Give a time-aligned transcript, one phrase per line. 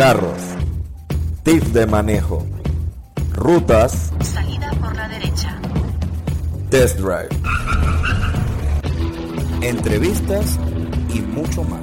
[0.00, 0.40] carros,
[1.42, 2.46] tips de manejo,
[3.34, 5.60] rutas, Salida por la derecha.
[6.70, 7.28] test drive,
[9.60, 10.58] entrevistas
[11.12, 11.82] y mucho más.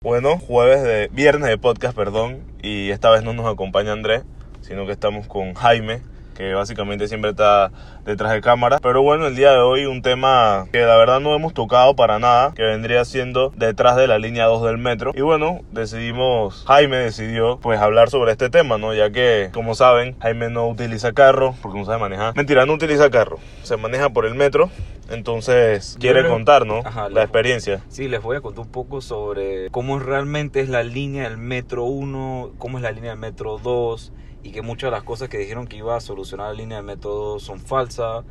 [0.00, 4.22] Bueno, jueves de viernes de podcast, perdón, y esta vez no nos acompaña Andrés,
[4.62, 6.00] sino que estamos con Jaime,
[6.34, 7.70] que básicamente siempre está
[8.04, 8.78] detrás de cámara.
[8.82, 12.18] Pero bueno, el día de hoy un tema que la verdad no hemos tocado para
[12.18, 15.12] nada, que vendría siendo detrás de la línea 2 del metro.
[15.14, 18.92] Y bueno, decidimos, Jaime decidió pues hablar sobre este tema, ¿no?
[18.94, 22.34] Ya que, como saben, Jaime no utiliza carro, porque no sabe manejar.
[22.36, 24.70] Mentira, no utiliza carro, se maneja por el metro.
[25.10, 26.80] Entonces, quiere le- contar, ¿no?
[26.84, 27.80] Ajá, la experiencia.
[27.88, 31.84] Sí, les voy a contar un poco sobre cómo realmente es la línea del metro
[31.84, 34.12] 1, cómo es la línea del metro 2
[34.44, 37.10] y que muchas de las cosas que dijeron que iba a solucionar la línea metro
[37.10, 38.24] 2 son falsas,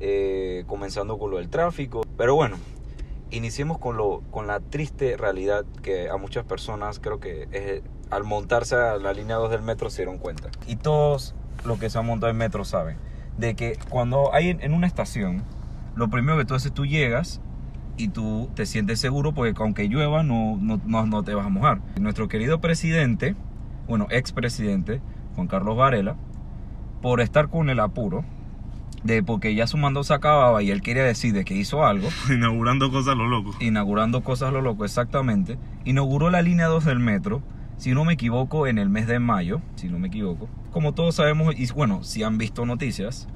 [0.00, 2.02] eh, comenzando con lo del tráfico.
[2.18, 2.56] Pero bueno,
[3.30, 8.24] iniciemos con, lo, con la triste realidad que a muchas personas creo que es, al
[8.24, 10.50] montarse a la línea 2 del metro se dieron cuenta.
[10.66, 12.96] Y todos los que se han montado en metro saben
[13.38, 15.42] de que cuando hay en una estación,
[15.94, 17.40] lo primero que tú haces, tú llegas
[17.96, 21.48] y tú te sientes seguro porque aunque llueva no, no, no, no te vas a
[21.48, 21.80] mojar.
[22.00, 23.34] Nuestro querido presidente,
[23.88, 25.00] bueno, expresidente,
[25.34, 26.16] Juan Carlos Varela,
[27.02, 28.24] por estar con el apuro,
[29.04, 32.08] de porque ya su mando se acababa y él quería decir de que hizo algo,
[32.30, 33.52] Inaugurando cosas a lo loco.
[33.60, 37.42] inaugurando cosas a lo loco, exactamente, inauguró la línea 2 del metro,
[37.78, 40.48] si no me equivoco, en el mes de mayo, si no me equivoco.
[40.70, 43.26] Como todos sabemos, y bueno, si han visto noticias,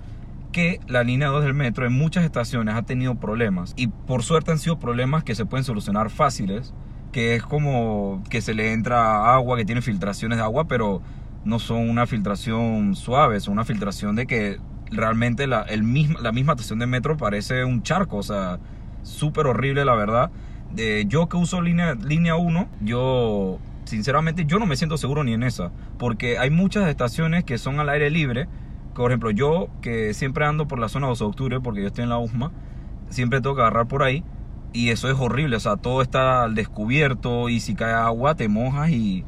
[0.53, 3.73] que la línea 2 del metro en muchas estaciones ha tenido problemas.
[3.77, 6.75] Y por suerte han sido problemas que se pueden solucionar fáciles,
[7.11, 11.01] que es como que se le entra agua, que tiene filtraciones de agua, pero
[11.45, 14.59] no son una filtración suave, son una filtración de que
[14.91, 18.59] realmente la, el mismo, la misma estación de metro parece un charco, o sea,
[19.03, 20.31] súper horrible la verdad.
[20.73, 25.35] De, yo que uso línea, línea 1, yo sinceramente yo no me siento seguro ni
[25.35, 28.49] en esa, porque hay muchas estaciones que son al aire libre,
[28.95, 32.05] por ejemplo yo que siempre ando por la zona 12 de octubre, porque yo estoy
[32.05, 32.51] en la USMA,
[33.09, 34.25] siempre tengo que agarrar por ahí,
[34.73, 38.49] y eso es horrible, o sea, todo está al descubierto, y si cae agua te
[38.49, 39.25] mojas y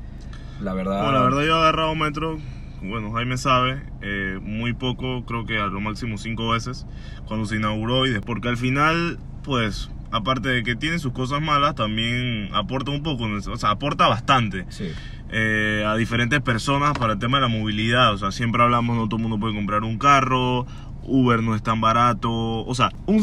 [0.60, 1.02] la verdad...
[1.02, 2.38] Bueno, la verdad yo he agarrado metro,
[2.82, 6.86] bueno, Jaime sabe, eh, muy poco, creo que a lo máximo cinco veces,
[7.26, 11.40] cuando se inauguró y después, porque al final, pues, aparte de que tiene sus cosas
[11.40, 14.90] malas, también aporta un poco, o sea, aporta bastante Sí.
[15.30, 19.08] eh, a diferentes personas para el tema de la movilidad, o sea, siempre hablamos, no
[19.08, 20.66] todo el mundo puede comprar un carro,
[21.02, 23.22] Uber no es tan barato, o sea, un,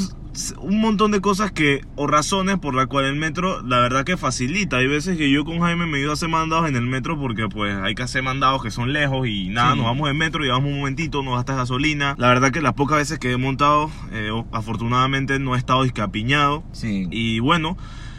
[0.60, 4.18] un montón de cosas que, o razones por las cuales el metro, la verdad que
[4.18, 4.78] facilita.
[4.78, 7.20] Hay veces que yo con Jaime me he ido a hacer mandados en el metro
[7.20, 9.78] porque pues hay que hacer mandados que son lejos y nada, Sí.
[9.78, 12.16] nos vamos en metro, llevamos un momentito, no gastas gasolina.
[12.18, 16.64] La verdad que las pocas veces que he montado, eh, afortunadamente no he estado discapiñado.
[16.72, 17.08] Sí.
[17.12, 17.78] Y bueno,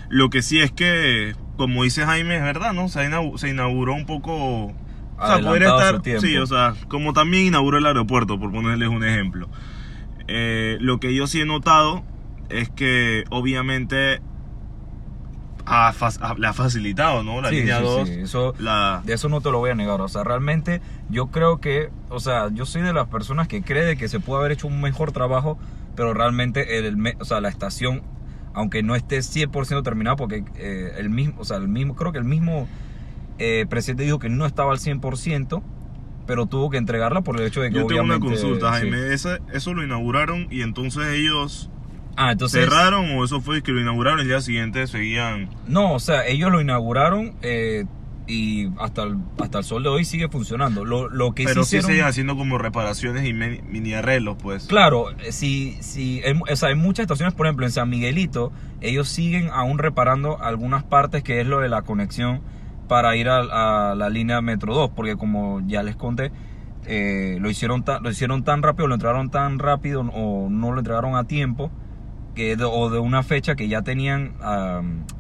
[0.09, 2.89] lo que sí es que, como dice Jaime, es verdad, ¿no?
[2.89, 4.73] Se, inau- se inauguró un poco...
[5.17, 6.21] O sea, Adelantado estar...
[6.21, 9.49] Sí, o sea, como también inauguró el aeropuerto, por ponerles un ejemplo.
[10.29, 12.03] Eh, lo que yo sí he notado
[12.49, 14.21] es que obviamente
[15.67, 17.41] ha ha- le ha facilitado, ¿no?
[17.41, 18.09] La Sí, línea sí, 2.
[18.09, 19.03] sí, Eso, La...
[19.05, 20.01] De eso no te lo voy a negar.
[20.01, 23.97] O sea, realmente yo creo que, o sea, yo soy de las personas que cree
[23.97, 25.59] que se puede haber hecho un mejor trabajo,
[25.97, 28.03] pero realmente el, o sea, la estación,
[28.53, 32.19] aunque no esté 100% terminada, porque eh, el mismo, o sea, el mismo, creo que
[32.19, 32.69] el mismo
[33.39, 35.63] eh, presidente dijo que no estaba al 100%,
[36.27, 38.81] pero tuvo que entregarla por el hecho de que Yo tengo una consulta, sí.
[38.81, 39.13] Jaime.
[39.13, 41.71] Ese- ¿Eso lo inauguraron y entonces ellos
[42.17, 42.65] Ah, entonces...
[42.65, 45.51] cerraron o eso fue que lo inauguraron y el día siguiente seguían...
[45.67, 47.85] No, o sea, ellos lo inauguraron eh,
[48.27, 50.85] y hasta el, hasta el sol de hoy sigue funcionando.
[50.85, 54.67] Lo, lo que Pero sí sí siguen haciendo como reparaciones y mini, mini arreglos, pues.
[54.67, 58.53] Claro, eh, si, si, en, o sea, en muchas estaciones, por ejemplo, en San Miguelito,
[58.81, 62.41] ellos siguen aún reparando algunas partes que es lo de la conexión
[62.89, 66.31] para ir a, a la línea Metro 2, porque como ya les conté,
[66.87, 70.79] eh, lo, hicieron tan, lo hicieron tan rápido, lo entregaron tan rápido o no lo
[70.79, 71.71] entregaron a tiempo,
[72.35, 74.33] que de- o de una fecha que ya tenían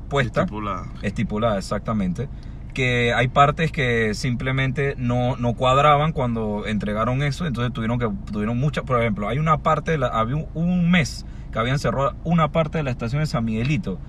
[0.08, 0.86] puesta Estipulada.
[1.02, 2.28] estipulada exactamente
[2.74, 8.58] que hay partes que simplemente no, no cuadraban cuando entregaron eso entonces tuvieron que tuvieron
[8.58, 12.48] muchas por ejemplo hay una parte de la, había un mes que habían cerrado una
[12.50, 14.00] parte de la estación de San Miguelito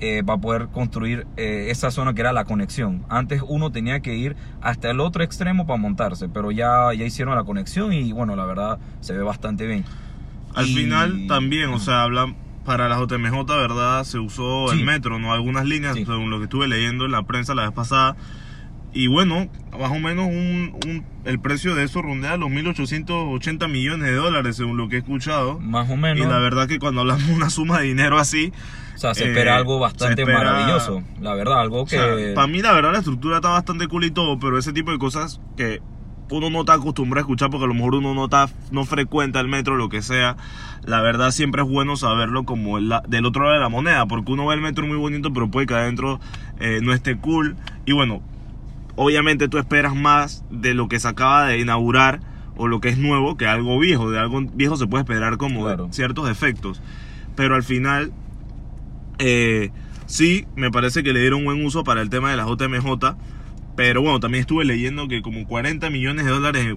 [0.00, 4.14] eh, para poder construir eh, esa zona que era la conexión antes uno tenía que
[4.16, 8.34] ir hasta el otro extremo para montarse pero ya ya hicieron la conexión y bueno
[8.36, 9.84] la verdad se ve bastante bien
[10.54, 14.04] Al Y- final también, o sea, hablan para la JMJ, ¿verdad?
[14.04, 14.78] Se usó Sí.
[14.78, 15.32] el metro, ¿no?
[15.32, 16.04] Algunas líneas, Sí.
[16.06, 18.14] según lo que estuve leyendo en la prensa la vez pasada.
[18.94, 19.48] Y bueno,
[19.78, 24.56] más o menos un, un- el precio de eso rondea los 1.880 millones de dólares,
[24.56, 25.58] según lo que he escuchado.
[25.58, 26.28] Más o Y menos.
[26.28, 28.52] la verdad que cuando hablamos de una suma de dinero así,
[28.94, 31.02] o sea, se eh, espera algo se bastante espera- maravilloso.
[31.20, 31.96] La verdad, algo o que.
[31.96, 34.92] sea, para mí la verdad la estructura está bastante cool y todo, pero ese tipo
[34.92, 35.80] de cosas que
[36.30, 39.40] uno no está acostumbrado a escuchar porque a lo mejor uno no está, no frecuenta
[39.40, 40.36] el metro, lo que sea,
[40.84, 44.30] la verdad siempre es bueno saberlo como la- del otro lado de la moneda, porque
[44.32, 46.20] uno ve el metro muy bonito, pero puede que adentro
[46.60, 47.56] eh, no esté cool.
[47.86, 48.22] Y bueno,
[48.96, 52.20] obviamente tú esperas más de lo que se acaba de inaugurar
[52.56, 54.10] o lo que es nuevo que algo viejo.
[54.10, 55.88] De algo viejo se puede esperar como Claro.
[55.90, 56.80] ciertos defectos.
[57.36, 58.12] Pero al final,
[59.18, 59.70] eh,
[60.06, 63.16] sí, me parece que le dieron buen uso para el tema de la JMJ.
[63.76, 66.76] Pero bueno, también estuve leyendo que como 40 millones de dólares,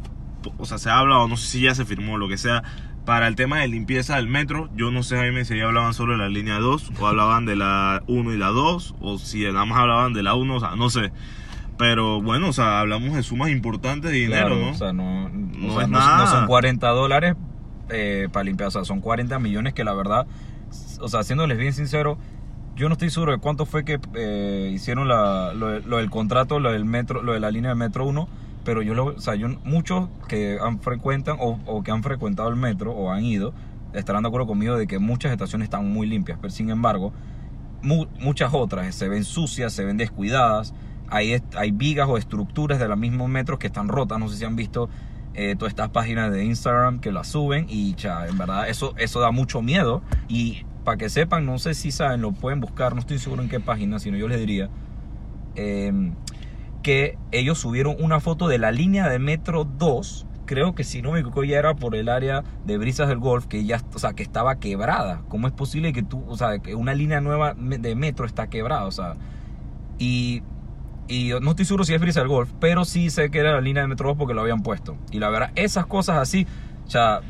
[0.57, 2.63] o sea, se ha hablado, no sé si ya se firmó, lo que sea,
[3.05, 4.69] para el tema de limpieza del metro.
[4.75, 7.55] Yo no sé, Jaime, si ya hablaban solo de la línea 2, o hablaban de
[7.55, 10.75] la 1 y la 2, o si nada más hablaban de la 1, o sea,
[10.75, 11.11] no sé.
[11.77, 14.71] Pero bueno, o sea, hablamos de sumas importantes de dinero, Claro, ¿no?
[14.71, 16.17] O sea, no, o No sea, es no- nada.
[16.17, 17.35] no son 40 dólares
[17.89, 20.25] eh, para limpiar, o sea, son 40 millones que la verdad,
[20.99, 22.17] o sea, siéndoles bien sincero,
[22.75, 26.59] yo no estoy seguro de cuánto fue que eh, hicieron la, lo, lo del contrato,
[26.59, 28.27] lo del metro, lo de la línea de metro 1,
[28.65, 32.49] pero yo lo, o sea, yo, muchos que han frecuentan o, o que han frecuentado
[32.49, 33.53] el metro o han ido,
[33.93, 37.13] estarán de acuerdo conmigo de que muchas estaciones están muy limpias, pero sin embargo,
[37.83, 40.73] mu- muchas otras se ven sucias, se ven descuidadas.
[41.09, 44.19] Hay, hay vigas o estructuras de la misma metro que están rotas.
[44.19, 44.89] No sé si han visto
[45.33, 47.67] eh, todas estas páginas de Instagram que las suben.
[47.69, 47.95] Y
[48.29, 50.01] en verdad eso, eso da mucho miedo.
[50.27, 52.93] Y para que sepan, no sé si saben, lo pueden buscar.
[52.93, 54.69] No estoy seguro en qué página, sino yo les diría
[55.55, 56.11] eh,
[56.81, 60.25] que ellos subieron una foto de la línea de metro 2.
[60.45, 63.47] Creo que si no me equivoco ya era por el área de Brisas del Golf,
[63.47, 65.23] que ya, o sea, que estaba quebrada.
[65.27, 68.85] ¿Cómo es posible que tú, o sea, que una línea nueva de metro está quebrada?
[68.85, 69.17] O sea,
[69.99, 70.41] y,
[71.07, 73.61] y no estoy seguro si es Brisas del Golf, pero sí sé que era la
[73.61, 74.97] línea de metro 2 porque lo habían puesto.
[75.11, 76.45] Y la verdad, esas cosas así,
[76.85, 77.21] o sea,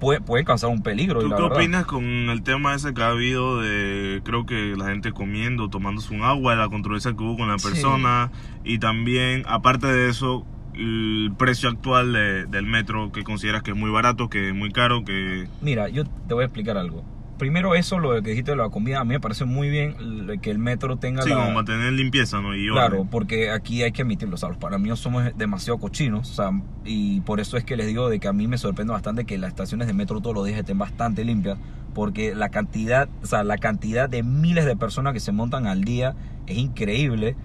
[0.00, 1.20] puede- pueden causar un peligro.
[1.20, 1.52] ¿Tú qué verdad.
[1.56, 6.14] opinas con el tema ese que ha habido de, creo que la gente comiendo, tomándose
[6.14, 7.68] un agua, la controversia que hubo con la Sí.
[7.68, 8.30] persona
[8.64, 13.76] y también, aparte de eso, el precio actual de- del metro que consideras que es
[13.76, 15.48] muy barato, que es muy caro, que...
[15.60, 17.02] Mira, yo te voy a explicar algo.
[17.38, 19.94] Primero eso, lo que dijiste de la comida, a mí me parece muy bien
[20.42, 21.36] que el metro tenga Sí, la...
[21.36, 22.54] como mantener limpieza, ¿no?
[22.54, 26.34] Y Claro, porque aquí hay que admitirlo, o sea, los panameños somos demasiado cochinos, o
[26.34, 26.50] sea,
[26.84, 29.38] y por eso es que les digo de que a mí me sorprende bastante que
[29.38, 31.58] las estaciones de metro todos los días estén bastante limpias,
[31.94, 35.84] porque la cantidad, o sea, la cantidad de miles de personas que se montan al
[35.84, 37.36] día es increíble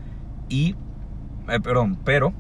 [0.50, 0.76] y,
[1.50, 2.34] eh, perdón, pero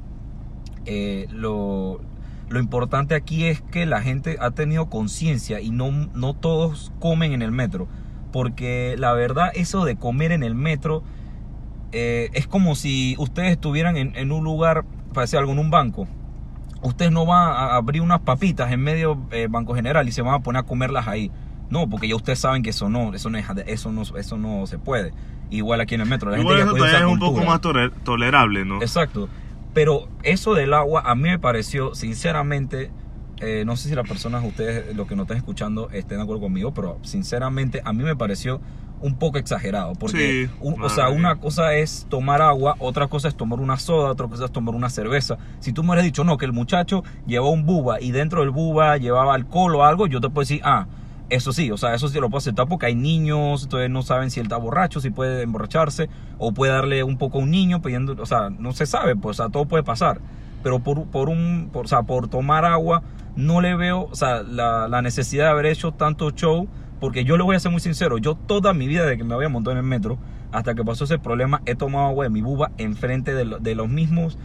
[0.85, 2.01] eh, lo,
[2.49, 7.33] lo importante aquí es que la gente ha tenido conciencia y no, no todos comen
[7.33, 7.87] en el metro,
[8.31, 11.03] porque la verdad eso de comer en el metro
[11.91, 15.69] eh, es como si ustedes estuvieran en, en un lugar, para decir algo, en un
[15.69, 16.07] banco.
[16.81, 20.33] Ustedes no van a abrir unas papitas en medio eh, Banco General y se van
[20.33, 21.31] a poner a comerlas ahí.
[21.69, 24.67] No, porque ya ustedes saben que eso no, eso no, es, eso no, eso no
[24.67, 25.13] se puede.
[25.49, 26.29] Igual aquí en el metro.
[26.29, 28.81] La Igual gente ya eso todavía es un poco más tole- tolerable, ¿no?
[28.81, 29.29] Exacto.
[29.73, 32.91] Pero eso del agua a mí me pareció, sinceramente,
[33.39, 36.41] eh, no sé si las personas, ustedes, los que nos están escuchando, estén de acuerdo
[36.43, 38.61] conmigo, pero sinceramente a mí me pareció
[39.01, 39.93] un poco exagerado.
[39.95, 43.77] Porque, Sí, un- o sea, una cosa es tomar agua, otra cosa es tomar una
[43.77, 45.37] soda, otra cosa es tomar una cerveza.
[45.59, 48.51] Si tú me hubieras dicho, no, que el muchacho llevó un buba y dentro del
[48.51, 50.85] buba llevaba alcohol o algo, yo te puedo decir, ah,
[51.29, 54.29] eso sí, o sea, eso sí lo puedo aceptar porque hay niños, entonces no saben
[54.29, 57.81] si él está borracho, si puede emborracharse, o puede darle un poco a un niño
[57.81, 60.19] pidiendo, o sea, no se sabe, pues, o todo puede pasar.
[60.61, 63.03] Pero por, por un, o sea, por tomar agua,
[63.35, 66.67] no le veo, o sea, la, necesidad de haber hecho tanto show,
[66.99, 69.33] porque yo le voy a ser muy sincero, yo toda mi vida de que me
[69.33, 70.17] había montado en el metro,
[70.51, 73.89] hasta que pasó ese problema, he tomado agua de mi buba enfrente de, de los
[73.89, 74.37] mismos,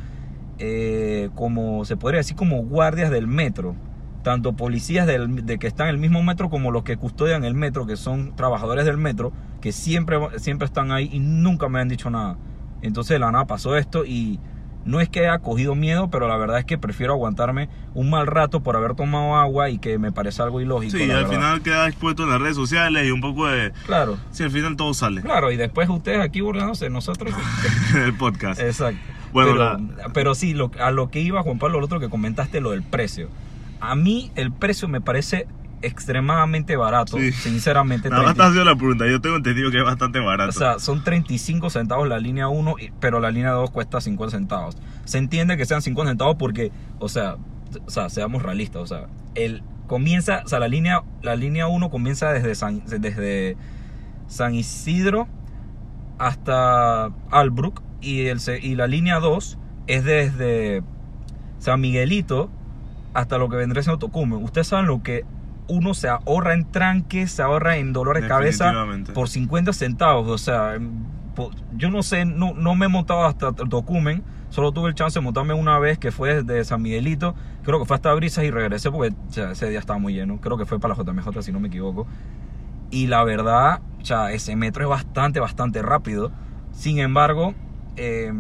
[0.59, 3.77] eh, como se podría decir, como guardias del metro
[4.23, 7.55] tanto policías del- de que están en el mismo metro como los que custodian el
[7.55, 11.89] metro, que son trabajadores del metro, que siempre, siempre están ahí y nunca me han
[11.89, 12.37] dicho nada.
[12.83, 14.39] Entonces de la nada pasó esto y
[14.85, 18.27] no es que haya cogido miedo, pero la verdad es que prefiero aguantarme un mal
[18.27, 20.97] rato por haber tomado agua y que me parece algo ilógico.
[20.97, 21.31] Sí, la al verdad.
[21.37, 23.73] final queda expuesto en las redes sociales y un poco de...
[23.87, 27.35] Claro, Sí, al final todo sale claro, y después ustedes aquí burlándose, nosotros...
[27.97, 28.61] el podcast.
[28.61, 29.01] Exacto.
[29.33, 32.09] Bueno, pero, la- pero sí, lo- a lo que iba Juan Pablo, lo otro que
[32.09, 33.29] comentaste, lo del precio.
[33.81, 35.47] A mí el precio me parece
[35.83, 37.31] extremadamente barato, Sí.
[37.33, 38.11] sinceramente.
[38.11, 39.07] Nada más 30 te ha sido la pregunta.
[39.09, 40.51] Yo tengo entendido que es bastante barato.
[40.51, 44.37] o sea, son 35 centavos la línea 1, y- pero la línea 2 cuesta 50
[44.37, 44.77] centavos.
[45.05, 47.37] Se entiende que sean 50 centavos porque, o sea,
[47.87, 49.07] o sea, seamos realistas, o sea,
[49.37, 53.57] el comienza, o sea, la línea la línea 1 comienza desde San, desde
[54.27, 55.29] San Isidro
[56.19, 60.83] hasta Albrook y el y la línea 2 es desde
[61.59, 62.51] San Miguelito
[63.19, 64.43] hasta lo que vendría siendo Tocumen.
[64.43, 65.25] Ustedes saben lo que
[65.69, 68.65] uno se ahorra en tranques, se ahorra en dolor de cabeza
[69.15, 70.29] por 50 centavos.
[70.29, 70.79] O sea,
[71.35, 74.23] po- yo no sé, no, no me he montado hasta Tocumen.
[74.51, 77.35] Solo tuve el chance de montarme una vez que fue desde San Miguelito.
[77.65, 80.41] Creo que fue hasta Brisas y regresé porque o sea, ese día estaba muy lleno.
[80.41, 82.07] Creo que fue para la JMJ si no me equivoco.
[82.91, 86.33] Y la verdad, o sea, ese metro es bastante, bastante rápido.
[86.73, 87.53] Sin embargo,
[87.97, 88.33] eh,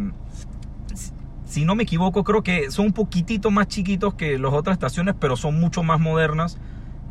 [1.48, 5.14] si- no me equivoco, creo que son un poquitito más chiquitos que las otras estaciones,
[5.18, 6.58] pero son mucho más modernas.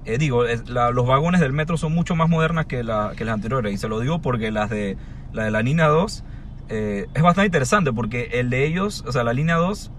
[0.06, 3.74] Eh, digo, los vagones del metro son mucho más modernas que, la- que las anteriores.
[3.74, 4.98] Y se lo digo porque las de
[5.34, 6.24] la, de la línea 2
[6.70, 9.92] eh, es bastante interesante porque el de ellos, o sea, la línea 2,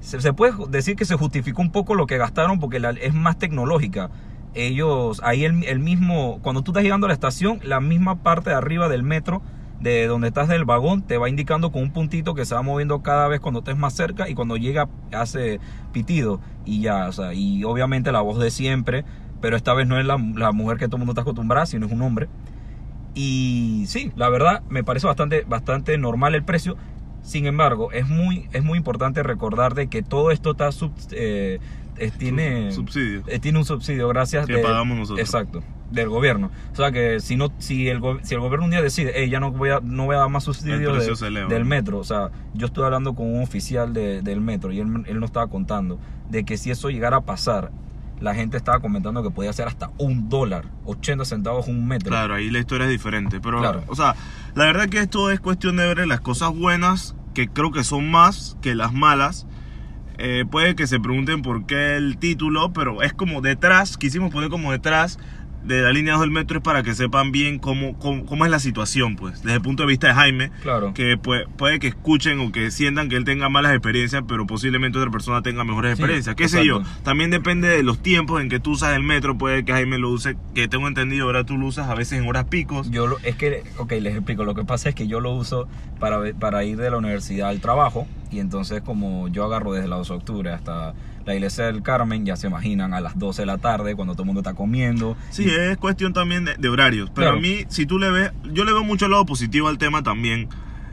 [0.00, 4.10] se, puede decir que se justificó un poco lo que gastaron porque es más tecnológica.
[4.54, 8.50] Ellos, ahí el, el mismo, cuando tú estás llegando a la estación, la misma parte
[8.50, 9.42] de arriba del metro,
[9.82, 13.02] de donde estás del vagón, te va indicando con un puntito que se va moviendo
[13.02, 15.58] cada vez cuando estés más cerca y cuando llega hace
[15.92, 19.04] pitido y ya, o sea, y obviamente la voz de siempre,
[19.40, 21.86] pero esta vez no es la, la mujer que todo el mundo está acostumbrado, sino
[21.86, 22.28] es un hombre.
[23.14, 26.76] Y sí, la verdad me parece bastante, bastante normal el precio.
[27.22, 31.60] Sin embargo, es muy, es muy importante recordar de que todo esto está sub- eh,
[32.18, 33.22] tiene, Subsidio.
[33.26, 35.20] eh, tiene un subsidio gracias Que de- pagamos nosotros.
[35.24, 35.62] Exacto,
[35.92, 36.50] del gobierno.
[36.72, 39.40] O sea que si no, si el, si el gobierno un día decide, "Ey, ya
[39.40, 41.66] no voy a, no voy a dar más subsidio de- del ¿no?
[41.68, 41.98] metro.
[41.98, 45.28] O sea, yo estoy hablando con un oficial de- del metro y él, él nos
[45.30, 45.98] estaba contando
[46.30, 47.70] de que si eso llegara a pasar,
[48.20, 52.10] la gente estaba comentando que podía ser hasta un dólar, 80 centavos un metro.
[52.10, 53.40] Claro, ahí la historia es diferente.
[53.40, 53.82] Pero, Claro.
[53.88, 54.14] o sea,
[54.54, 58.10] la verdad que esto es cuestión de ver las cosas buenas, que creo que son
[58.10, 59.46] más que las malas.
[60.18, 64.50] Eh, puede que se pregunten por qué el título, pero es como detrás, quisimos poner
[64.50, 65.18] como detrás
[65.64, 68.50] de la línea 2 del metro es para que sepan bien cómo, cómo, cómo es
[68.50, 70.92] la situación, pues, desde el punto de vista de Jaime, Claro.
[70.94, 74.98] que puede, puede que escuchen o que sientan que él tenga malas experiencias, pero posiblemente
[74.98, 76.34] otra persona tenga mejores Sí, experiencias.
[76.36, 76.82] ¿Qué sé yo?
[77.04, 80.10] También depende de los tiempos en que tú usas el metro, puede que Jaime lo
[80.10, 82.90] use, que tengo entendido, ahora tú lo usas a veces en horas picos.
[82.90, 84.44] Yo lo, es que, ok, les explico.
[84.44, 85.68] Lo que pasa es que yo lo uso
[86.00, 88.06] para, para ir de la universidad al trabajo.
[88.32, 92.24] Y entonces, como yo agarro desde la 12 de octubre hasta la iglesia del Carmen,
[92.26, 95.16] ya se imaginan a las 12 de la tarde, cuando todo el mundo está comiendo.
[95.30, 97.10] Sí, es cuestión también de, de horarios.
[97.14, 97.38] Pero Claro.
[97.38, 100.02] a mí, si tú le ves, yo le veo mucho el lado positivo al tema
[100.02, 100.48] también.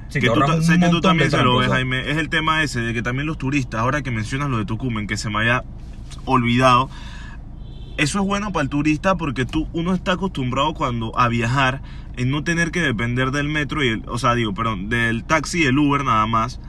[0.09, 1.69] Sí, que tú, sé que tú también se lo ves.
[1.69, 2.09] Jaime.
[2.11, 5.07] Es el tema ese de que también los turistas, ahora que mencionas lo de Tucumán,
[5.07, 5.63] que se me haya
[6.25, 6.89] olvidado.
[7.97, 11.81] Eso es bueno para el turista porque tú, uno está acostumbrado cuando a viajar
[12.15, 15.63] en no tener que depender del metro y el, o sea, digo, perdón, del taxi
[15.63, 16.59] y el Uber nada más,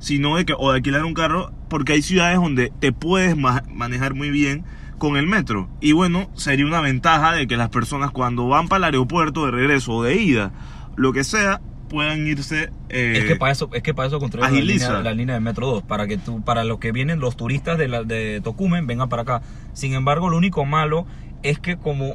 [0.00, 3.62] sino de que o de alquilar un carro, porque hay ciudades donde te puedes ma-
[3.72, 4.64] manejar muy bien
[4.98, 5.68] con el metro.
[5.80, 9.52] Y bueno, sería una ventaja de que las personas cuando van para el aeropuerto de
[9.52, 10.50] regreso o de ida,
[10.96, 14.52] lo que sea, puedan irse eh, Es que para eso, es que para eso construyeron
[14.54, 17.36] la línea, la línea de Metro 2, para que tú, para los que vienen los
[17.36, 19.42] turistas de, la, de Tocumen vengan para acá.
[19.72, 21.06] Sin embargo, lo único malo
[21.42, 22.14] es que como,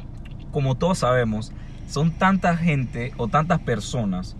[0.50, 1.52] como todos sabemos,
[1.88, 4.36] son tanta gente o tantas personas,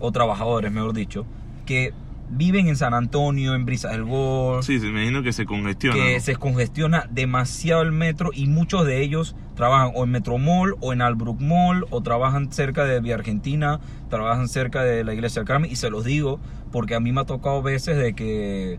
[0.00, 1.24] o trabajadores, mejor dicho,
[1.66, 1.92] que
[2.30, 5.96] viven en San Antonio, en Brisas del Golf, Sí, se imagino que se congestiona.
[5.96, 6.20] que ¿no?
[6.20, 11.02] se congestiona demasiado el metro y muchos de ellos trabajan o en Metromall o en
[11.02, 15.70] Albrook Mall o trabajan cerca de Vía Argentina, trabajan cerca de la iglesia del Carmen
[15.70, 16.40] y se los digo
[16.72, 18.78] porque a mí me ha tocado veces de que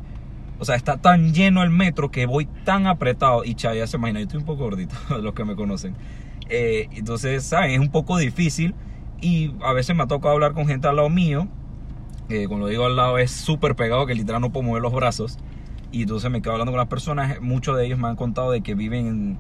[0.58, 3.98] o sea, está tan lleno el metro que voy tan apretado y cha, ya se
[3.98, 5.96] imagina, yo estoy un poco gordito, los que me conocen.
[6.50, 7.72] Eh, entonces, ¿saben?
[7.72, 8.74] Es un poco difícil
[9.22, 11.48] y a veces me ha tocado hablar con gente al lado mío
[12.30, 14.94] eh, como lo digo al lado, es súper pegado que literal no puedo mover los
[14.94, 15.38] brazos.
[15.92, 17.40] Y entonces me quedo hablando con las personas.
[17.42, 19.38] Muchos de ellos me han contado de que viven en,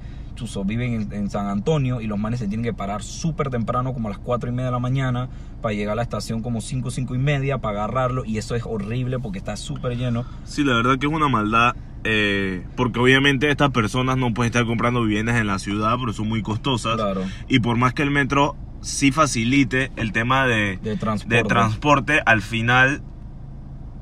[0.66, 4.08] viven en, en San Antonio y los manes se tienen que parar súper temprano, como
[4.08, 5.28] a las 4 y media de la mañana,
[5.62, 8.24] para llegar a la estación como 5, 5 y media, para agarrarlo.
[8.24, 10.24] Y eso es horrible porque está súper lleno.
[10.46, 11.76] Sí, la verdad que es una maldad.
[12.06, 16.30] eh, porque obviamente estas personas no pueden estar comprando viviendas en la ciudad, pero son
[16.30, 16.96] muy costosas.
[16.96, 21.36] Claro, Y por más que el metro sí facilite el tema de, de transporte.
[21.36, 23.02] de transporte, al final,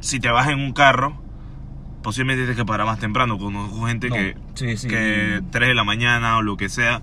[0.01, 1.21] si te vas en un carro,
[2.03, 3.37] posiblemente tienes que parar más temprano.
[3.37, 4.87] Conozco gente No, que, sí, sí.
[4.87, 7.01] que 3 de la mañana o lo que sea.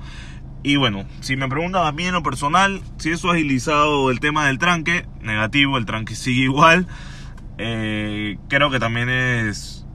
[0.62, 4.20] Y bueno, si me preguntan a mí en lo personal, si eso ha agilizado el
[4.20, 6.86] tema del tranque, negativo, el tranque sigue igual.
[7.56, 9.86] Eh, creo que también es...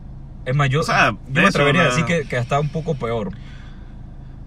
[0.46, 3.32] Es yo, O sea, yo me atrevería a decir que, que está un poco peor.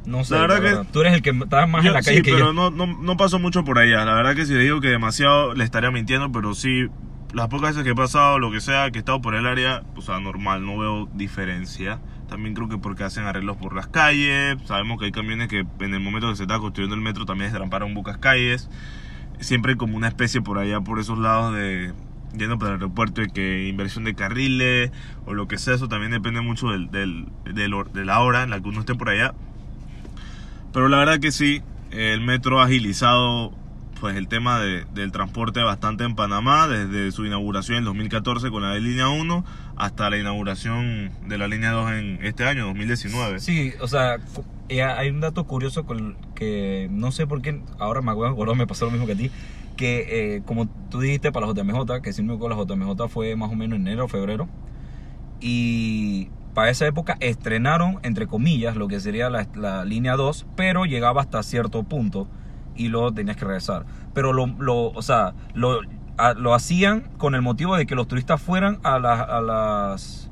[0.09, 2.17] No sé, La verdad que- Tú eres el que está más Yo- en la calle
[2.19, 2.53] sí, que pero yo.
[2.53, 4.05] no, no, no paso mucho por allá.
[4.05, 6.87] La verdad que si le digo que demasiado le estaría mintiendo, pero sí,
[7.35, 9.83] las pocas veces que he pasado, lo que sea, que he estado por el área,
[9.97, 12.01] o sea, normal, no veo diferencia.
[12.29, 14.57] También creo que porque hacen arreglos por las calles.
[14.65, 17.51] Sabemos que hay camiones que en el momento que se está construyendo el metro también
[17.51, 18.71] destramparon pocas calles.
[19.41, 21.93] Siempre hay como una especie por allá, por esos lados de,
[22.37, 24.91] yendo para el aeropuerto y que inversión de carriles
[25.27, 28.51] o lo que sea, eso también depende mucho del, del- del de la hora en
[28.51, 29.35] la que uno esté por allá.
[30.73, 33.53] Pero la verdad que sí, el metro ha agilizado
[34.01, 38.63] pues el tema de- del transporte bastante en Panamá desde su inauguración en 2014 con
[38.63, 39.45] la de línea 1
[39.77, 43.41] hasta la inauguración de la línea 2 en este año 2019.
[43.41, 44.19] Sí, o sea,
[44.69, 48.69] eh, hay un dato curioso con que no sé por qué, ahora me acuerdo, me
[48.69, 49.31] pasó lo mismo que a ti,
[49.77, 53.35] que eh, como tú dijiste para la JMJ, que no me equivoco la JMJ fue
[53.35, 54.49] más o menos en enero febrero,
[55.41, 56.08] y
[56.59, 61.21] para esa época estrenaron, entre comillas, lo que sería la, la línea 2, pero llegaba
[61.21, 62.27] hasta cierto punto
[62.75, 63.87] y luego tenías que regresar.
[64.13, 65.83] Pero lo, lo o sea, lo,
[66.17, 70.31] a- lo hacían con el motivo de que los turistas fueran a, las a las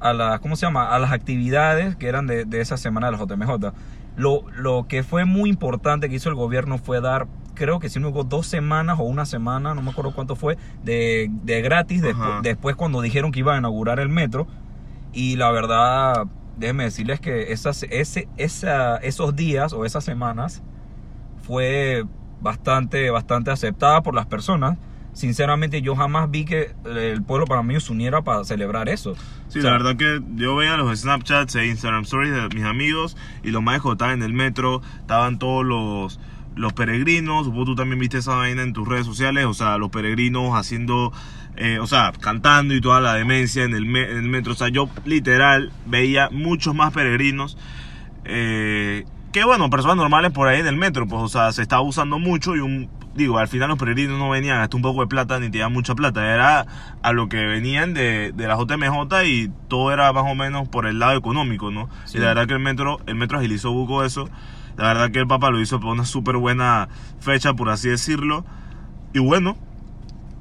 [0.00, 0.88] a las ¿cómo se llama?
[0.88, 3.72] a las actividades que eran de, de esa semana de la JMJ.
[4.16, 8.00] Lo, lo que fue muy importante que hizo el gobierno fue dar, creo que si
[8.00, 12.00] no hubo dos semanas o una semana, no me acuerdo cuánto fue, de, de gratis
[12.42, 14.46] después cuando dijeron que iban a inaugurar el metro.
[15.16, 16.26] Y la verdad,
[16.58, 20.62] déjenme decirles que esas, ese, esa, esos días o esas semanas
[21.42, 22.04] fue
[22.42, 24.76] bastante, bastante aceptada por las personas.
[25.14, 29.14] Sinceramente, yo jamás vi que el pueblo panameño se uniera para celebrar eso.
[29.48, 32.64] Sí, O sea, la verdad que yo veía los Snapchats e Instagram Stories de mis
[32.64, 36.20] amigos y los más estaban en el metro, estaban todos los,
[36.56, 39.90] los peregrinos, supongo tú también viste esa vaina en tus redes sociales, o sea, los
[39.90, 41.12] peregrinos haciendo,
[41.56, 44.56] eh, o sea, cantando y toda la demencia en el, me- en el metro, o
[44.56, 47.56] sea, yo literal veía muchos más peregrinos.
[48.24, 51.82] Eh, que bueno, personas normales por ahí en el metro, pues, o sea, se estaba
[51.82, 55.08] usando mucho y un, digo, al final los peregrinos no venían hasta un poco de
[55.08, 56.66] plata ni tenían mucha plata, era
[57.02, 60.86] a lo que venían de, de la JMJ y todo era más o menos por
[60.86, 61.90] el lado económico, ¿no?
[62.06, 62.16] Sí.
[62.16, 64.30] Y la verdad que el metro, el metro agilizó buco eso,
[64.78, 66.88] la verdad que el Papa lo hizo por una súper buena
[67.20, 68.46] fecha, por así decirlo,
[69.12, 69.58] y bueno,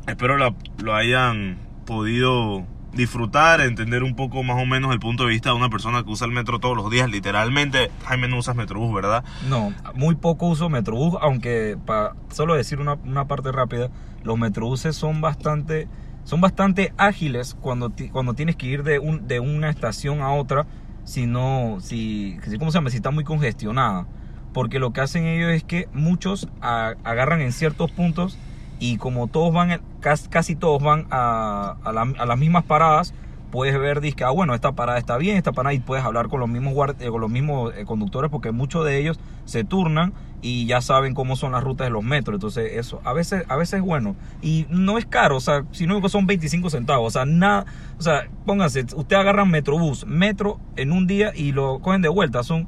[0.07, 5.29] espero la- lo hayan podido disfrutar, entender un poco más o menos el punto de
[5.29, 8.55] vista de una persona que usa el metro todos los días, literalmente, Jaime no usas
[8.55, 9.23] Metrobús, ¿verdad?
[9.49, 13.89] No, muy poco uso Metrobús, aunque para solo decir una, una parte rápida,
[14.23, 15.89] los Metrobuses son bastante,
[16.23, 20.65] son bastante ágiles cuando, cuando tienes que ir de, un, de una estación a otra,
[21.03, 22.89] si no, si, ¿cómo se llama?
[22.89, 24.07] Si está muy congestionada.
[24.53, 28.37] Porque lo que hacen ellos es que muchos agarran en ciertos puntos
[28.79, 33.13] y como todos van, casi, todos van a, a la- a las mismas paradas,
[33.51, 36.39] puedes ver, que ah, bueno, esta parada está bien, esta parada, y puedes hablar con
[36.41, 40.13] los mismos, guard- eh, con los mismos eh, conductores, porque muchos de ellos se turnan
[40.41, 42.35] y ya saben cómo son las rutas de los metros.
[42.35, 44.15] Entonces, eso a veces, a veces es bueno.
[44.41, 47.65] Y no es caro, o sea, si no son 25 centavos, o sea, nada,
[47.97, 52.43] o sea, pónganse, usted agarra Metrobús, metro en un día y lo cogen de vuelta,
[52.43, 52.67] son.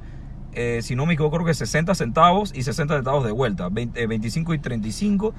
[0.53, 3.69] eh, si no me equivoco, creo que 60 centavos y 60 centavos de vuelta.
[3.69, 5.33] 20, eh, 25 y 35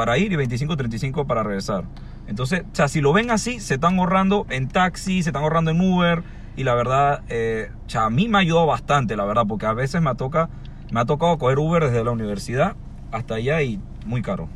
[0.00, 1.84] para ir y 25 y 35 para regresar.
[2.26, 5.72] Entonces, o sea, si lo ven así, se están ahorrando en taxi, se están ahorrando
[5.72, 6.22] en Uber.
[6.56, 9.66] Y la verdad, eh, o sea, a mí me ha ayudado bastante, la verdad, porque
[9.66, 10.48] a veces me, toca,
[10.90, 12.76] me ha tocado coger Uber desde la universidad
[13.12, 14.48] hasta allá y muy caro.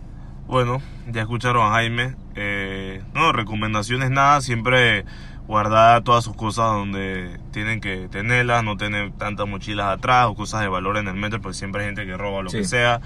[0.46, 0.80] Bueno,
[1.12, 2.14] ya escucharon a Jaime.
[2.37, 5.04] Eh, no, recomendaciones nada, siempre
[5.46, 10.62] guardar todas sus cosas donde tienen que tenerlas, no tener tantas mochilas atrás o cosas
[10.62, 12.57] de valor en el metro, porque siempre hay gente que roba lo Sí.
[12.61, 13.02] que sea.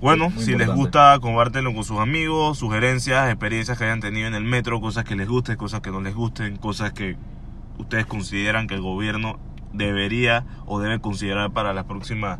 [0.00, 4.34] Bueno, Muy si les gusta, compártenlo con sus amigos, sugerencias, experiencias que hayan tenido en
[4.34, 7.16] el metro, cosas que les gusten, cosas que no les gusten, cosas que
[7.78, 9.38] ustedes consideran que el gobierno
[9.72, 12.38] debería o debe considerar para las próximas,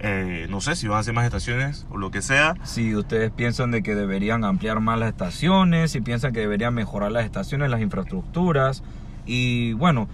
[0.00, 2.54] eh, no sé si van a hacer más estaciones o lo que sea.
[2.64, 7.12] Si ustedes piensan de que deberían ampliar más las estaciones, si piensan que deberían mejorar
[7.12, 8.82] las estaciones, las infraestructuras.
[9.24, 10.08] Y bueno,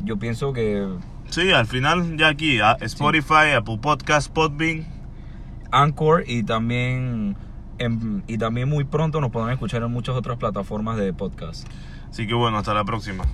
[0.00, 0.84] yo pienso que
[1.30, 4.84] Sí, al final ya aquí, a- Spotify, Apple Podcast, Podbean.
[5.72, 7.36] Anchor y también,
[7.78, 11.66] en- y también muy pronto nos podrán escuchar en muchas otras plataformas de podcast.
[12.10, 13.24] Así que bueno, hasta la próxima.